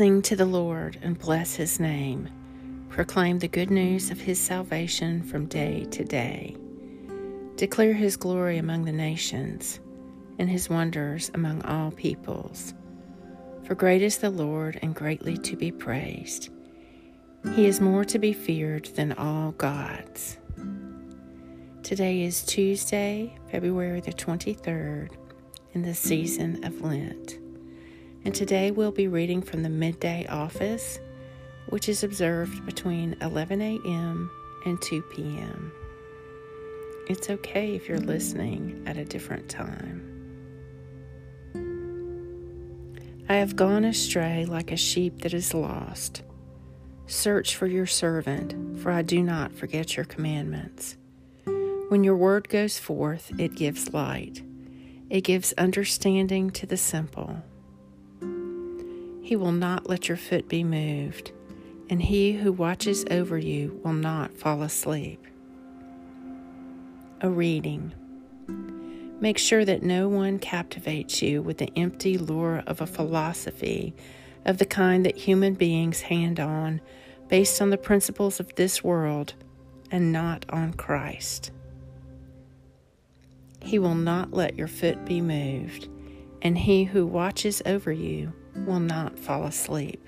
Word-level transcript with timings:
Sing 0.00 0.22
to 0.22 0.34
the 0.34 0.46
Lord 0.46 0.98
and 1.02 1.18
bless 1.18 1.56
his 1.56 1.78
name. 1.78 2.30
Proclaim 2.88 3.38
the 3.38 3.48
good 3.48 3.70
news 3.70 4.10
of 4.10 4.18
his 4.18 4.40
salvation 4.40 5.22
from 5.22 5.44
day 5.44 5.84
to 5.90 6.02
day. 6.04 6.56
Declare 7.56 7.92
his 7.92 8.16
glory 8.16 8.56
among 8.56 8.86
the 8.86 8.92
nations 8.92 9.78
and 10.38 10.48
his 10.48 10.70
wonders 10.70 11.30
among 11.34 11.60
all 11.66 11.90
peoples. 11.90 12.72
For 13.64 13.74
great 13.74 14.00
is 14.00 14.16
the 14.16 14.30
Lord 14.30 14.78
and 14.80 14.94
greatly 14.94 15.36
to 15.36 15.54
be 15.54 15.70
praised. 15.70 16.48
He 17.52 17.66
is 17.66 17.82
more 17.82 18.06
to 18.06 18.18
be 18.18 18.32
feared 18.32 18.86
than 18.96 19.12
all 19.12 19.52
gods. 19.52 20.38
Today 21.82 22.22
is 22.22 22.42
Tuesday, 22.42 23.36
February 23.50 24.00
the 24.00 24.14
23rd, 24.14 25.10
in 25.74 25.82
the 25.82 25.94
season 25.94 26.64
of 26.64 26.80
Lent. 26.80 27.39
And 28.24 28.34
today 28.34 28.70
we'll 28.70 28.92
be 28.92 29.08
reading 29.08 29.40
from 29.40 29.62
the 29.62 29.70
midday 29.70 30.26
office, 30.26 31.00
which 31.70 31.88
is 31.88 32.04
observed 32.04 32.66
between 32.66 33.16
11 33.22 33.62
a.m. 33.62 34.30
and 34.66 34.80
2 34.82 35.02
p.m. 35.14 35.72
It's 37.08 37.30
okay 37.30 37.74
if 37.74 37.88
you're 37.88 37.98
listening 37.98 38.82
at 38.86 38.98
a 38.98 39.04
different 39.04 39.48
time. 39.48 40.06
I 43.28 43.34
have 43.36 43.56
gone 43.56 43.84
astray 43.84 44.44
like 44.44 44.70
a 44.70 44.76
sheep 44.76 45.22
that 45.22 45.32
is 45.32 45.54
lost. 45.54 46.22
Search 47.06 47.56
for 47.56 47.66
your 47.66 47.86
servant, 47.86 48.80
for 48.80 48.90
I 48.90 49.02
do 49.02 49.22
not 49.22 49.52
forget 49.52 49.96
your 49.96 50.04
commandments. 50.04 50.96
When 51.88 52.04
your 52.04 52.16
word 52.16 52.48
goes 52.48 52.78
forth, 52.78 53.32
it 53.38 53.54
gives 53.54 53.94
light, 53.94 54.42
it 55.08 55.22
gives 55.22 55.52
understanding 55.54 56.50
to 56.50 56.66
the 56.66 56.76
simple. 56.76 57.42
He 59.30 59.36
will 59.36 59.52
not 59.52 59.88
let 59.88 60.08
your 60.08 60.16
foot 60.16 60.48
be 60.48 60.64
moved, 60.64 61.30
and 61.88 62.02
he 62.02 62.32
who 62.32 62.50
watches 62.50 63.04
over 63.12 63.38
you 63.38 63.80
will 63.84 63.92
not 63.92 64.34
fall 64.34 64.60
asleep. 64.64 65.24
A 67.20 67.30
reading. 67.30 67.92
Make 69.20 69.38
sure 69.38 69.64
that 69.64 69.84
no 69.84 70.08
one 70.08 70.40
captivates 70.40 71.22
you 71.22 71.42
with 71.42 71.58
the 71.58 71.70
empty 71.76 72.18
lure 72.18 72.64
of 72.66 72.80
a 72.80 72.88
philosophy 72.88 73.94
of 74.46 74.58
the 74.58 74.66
kind 74.66 75.06
that 75.06 75.16
human 75.16 75.54
beings 75.54 76.00
hand 76.00 76.40
on 76.40 76.80
based 77.28 77.62
on 77.62 77.70
the 77.70 77.78
principles 77.78 78.40
of 78.40 78.52
this 78.56 78.82
world 78.82 79.34
and 79.92 80.10
not 80.10 80.44
on 80.48 80.72
Christ. 80.72 81.52
He 83.62 83.78
will 83.78 83.94
not 83.94 84.32
let 84.32 84.58
your 84.58 84.66
foot 84.66 85.04
be 85.04 85.20
moved, 85.20 85.88
and 86.42 86.58
he 86.58 86.82
who 86.82 87.06
watches 87.06 87.62
over 87.64 87.92
you 87.92 88.32
will 88.54 88.80
not 88.80 89.18
fall 89.18 89.44
asleep. 89.44 90.06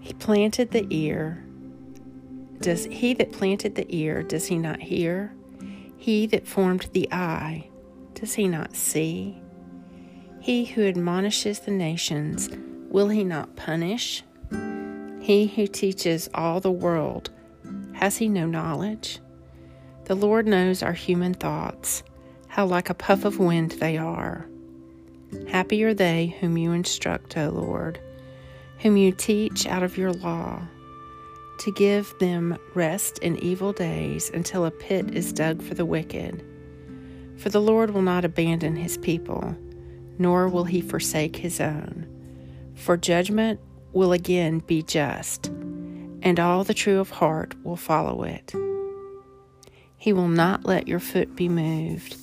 He 0.00 0.12
planted 0.12 0.70
the 0.70 0.86
ear. 0.90 1.44
Does 2.60 2.84
he 2.84 3.14
that 3.14 3.32
planted 3.32 3.74
the 3.74 3.86
ear, 3.94 4.22
does 4.22 4.46
he 4.46 4.58
not 4.58 4.80
hear? 4.80 5.34
He 5.96 6.26
that 6.26 6.46
formed 6.46 6.88
the 6.92 7.10
eye, 7.10 7.68
does 8.14 8.34
he 8.34 8.46
not 8.46 8.76
see? 8.76 9.40
He 10.40 10.66
who 10.66 10.86
admonishes 10.86 11.60
the 11.60 11.70
nations, 11.70 12.50
will 12.90 13.08
he 13.08 13.24
not 13.24 13.56
punish? 13.56 14.22
He 15.20 15.46
who 15.46 15.66
teaches 15.66 16.28
all 16.34 16.60
the 16.60 16.70
world, 16.70 17.30
has 17.94 18.18
he 18.18 18.28
no 18.28 18.46
knowledge? 18.46 19.20
The 20.04 20.14
Lord 20.14 20.46
knows 20.46 20.82
our 20.82 20.92
human 20.92 21.32
thoughts, 21.32 22.02
how 22.48 22.66
like 22.66 22.90
a 22.90 22.94
puff 22.94 23.24
of 23.24 23.38
wind 23.38 23.72
they 23.72 23.96
are. 23.96 24.46
Happy 25.48 25.82
are 25.84 25.94
they 25.94 26.36
whom 26.40 26.56
you 26.56 26.72
instruct, 26.72 27.36
O 27.36 27.48
Lord, 27.48 28.00
whom 28.78 28.96
you 28.96 29.12
teach 29.12 29.66
out 29.66 29.82
of 29.82 29.96
your 29.96 30.12
law, 30.12 30.62
to 31.60 31.72
give 31.72 32.12
them 32.18 32.58
rest 32.74 33.18
in 33.18 33.36
evil 33.38 33.72
days 33.72 34.30
until 34.30 34.64
a 34.64 34.70
pit 34.70 35.14
is 35.14 35.32
dug 35.32 35.62
for 35.62 35.74
the 35.74 35.84
wicked. 35.84 36.44
For 37.36 37.48
the 37.48 37.60
Lord 37.60 37.90
will 37.90 38.02
not 38.02 38.24
abandon 38.24 38.76
his 38.76 38.98
people, 38.98 39.56
nor 40.18 40.48
will 40.48 40.64
he 40.64 40.80
forsake 40.80 41.36
his 41.36 41.60
own. 41.60 42.06
For 42.74 42.96
judgment 42.96 43.60
will 43.92 44.12
again 44.12 44.58
be 44.58 44.82
just, 44.82 45.46
and 46.22 46.40
all 46.40 46.64
the 46.64 46.74
true 46.74 46.98
of 46.98 47.10
heart 47.10 47.54
will 47.64 47.76
follow 47.76 48.24
it. 48.24 48.52
He 49.96 50.12
will 50.12 50.28
not 50.28 50.66
let 50.66 50.88
your 50.88 51.00
foot 51.00 51.36
be 51.36 51.48
moved, 51.48 52.16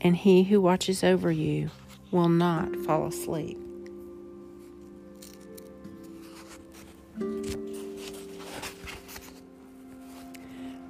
and 0.00 0.16
he 0.16 0.42
who 0.42 0.60
watches 0.60 1.04
over 1.04 1.30
you 1.30 1.70
will 2.12 2.28
not 2.28 2.76
fall 2.76 3.06
asleep. 3.06 3.58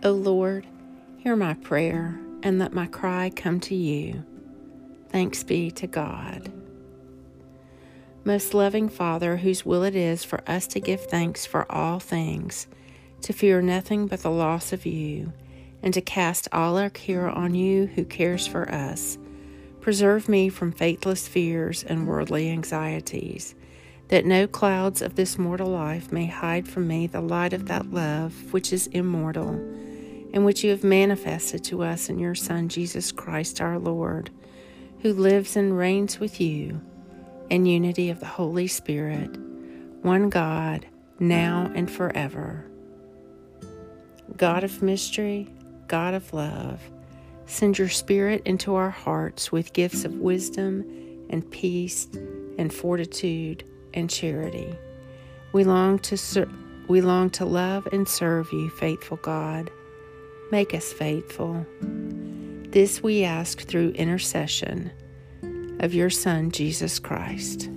O 0.05 0.11
Lord, 0.11 0.67
hear 1.19 1.37
my 1.37 1.55
prayer 1.55 2.19
and 2.43 2.59
let 2.59 2.73
my 2.73 2.87
cry 2.87 3.31
come 3.35 3.61
to 3.61 3.75
you. 3.75 4.25
Thanks 5.11 5.45
be 5.45 5.71
to 5.71 5.87
God. 5.87 6.53
Most 8.25 8.53
loving 8.53 8.89
Father, 8.89 9.37
whose 9.37 9.65
will 9.65 9.85
it 9.85 9.95
is 9.95 10.25
for 10.25 10.43
us 10.49 10.67
to 10.69 10.81
give 10.81 11.07
thanks 11.07 11.47
for 11.47 11.71
all 11.71 12.01
things, 12.01 12.67
to 13.23 13.33
fear 13.33 13.63
nothing 13.63 14.09
but 14.09 14.23
the 14.23 14.31
loss 14.31 14.73
of 14.73 14.87
you, 14.87 15.33
and 15.83 15.95
to 15.95 16.01
cast 16.01 16.49
all 16.53 16.77
our 16.77 16.91
care 16.91 17.29
on 17.29 17.55
you 17.55 17.87
who 17.87 18.05
cares 18.05 18.47
for 18.47 18.69
us 18.73 19.19
Preserve 19.83 20.29
me 20.29 20.49
from 20.49 20.71
faithless 20.71 21.27
fears 21.27 21.83
and 21.83 22.07
worldly 22.07 22.49
anxieties, 22.49 23.57
that 24.09 24.25
no 24.25 24.47
clouds 24.47 25.03
of 25.03 25.17
this 25.17 25.37
mortal 25.37 25.71
life 25.71 26.13
may 26.13 26.27
hide 26.27 26.69
from 26.69 26.87
me 26.87 27.09
the 27.09 27.21
light 27.21 27.53
of 27.53 27.67
that 27.67 27.91
love 27.91 28.53
which 28.53 28.73
is 28.73 28.87
immortal, 28.87 29.49
and 30.33 30.45
which 30.45 30.63
you 30.63 30.71
have 30.71 30.85
manifested 30.85 31.65
to 31.65 31.83
us 31.83 32.09
in 32.09 32.21
your 32.21 32.37
Son, 32.37 32.69
Jesus 32.69 33.11
Christ 33.11 33.61
our 33.61 33.77
Lord, 33.77 34.31
who 35.01 35.13
lives 35.13 35.57
and 35.57 35.77
reigns 35.77 36.21
with 36.21 36.41
you 36.41 36.81
in 37.51 37.67
unity 37.67 38.09
of 38.09 38.21
the 38.21 38.27
Holy 38.27 38.69
Spirit, 38.69 39.37
one 40.03 40.31
God, 40.31 40.87
now 41.19 41.73
and 41.75 41.91
forever. 41.91 42.65
God 44.37 44.63
of 44.63 44.81
mystery, 44.81 45.49
God 45.89 46.15
of 46.15 46.33
love, 46.33 46.81
Send 47.47 47.79
your 47.79 47.89
Spirit 47.89 48.43
into 48.47 48.75
our 48.75 48.91
hearts 48.91 49.53
with 49.53 49.73
gifts 49.73 50.05
of 50.05 50.15
wisdom 50.15 50.85
and 51.31 51.49
peace 51.51 52.09
and 52.59 52.73
fortitude 52.73 53.65
and 53.95 54.09
charity. 54.09 54.75
We 55.53 55.65
long 55.65 55.99
to 56.01 56.17
ser- 56.17 56.49
we 56.89 57.01
long 57.01 57.31
to 57.31 57.45
love 57.45 57.87
and 57.93 58.09
serve 58.09 58.53
you, 58.53 58.71
faithful 58.71 59.19
God. 59.19 59.71
Make 60.51 60.75
us 60.75 60.93
faithful. 60.93 61.67
This 61.81 63.03
we 63.03 63.25
ask 63.25 63.61
through 63.61 63.91
intercession 63.91 64.93
of 65.81 65.95
your 65.95 66.11
Son, 66.11 66.51
Jesus 66.51 66.99
Christ. 66.99 67.69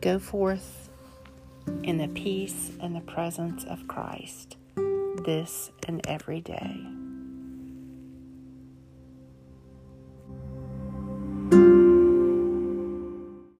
Go 0.00 0.18
forth 0.18 0.90
in 1.82 1.98
the 1.98 2.08
peace 2.08 2.72
and 2.80 2.94
the 2.94 3.00
presence 3.00 3.64
of 3.64 3.86
Christ 3.88 4.56
this 5.24 5.70
and 5.88 6.06
every 6.06 6.40
day. 6.40 6.93